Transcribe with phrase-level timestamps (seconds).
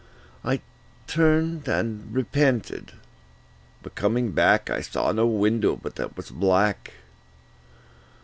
[0.43, 0.61] I
[1.05, 2.93] turned and repented,
[3.83, 6.93] but coming back I saw no window but that was black.